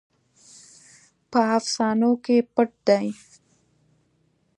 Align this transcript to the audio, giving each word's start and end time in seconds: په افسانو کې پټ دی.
په 1.31 1.39
افسانو 1.57 2.11
کې 2.23 2.37
پټ 2.53 2.69
دی. 2.87 3.07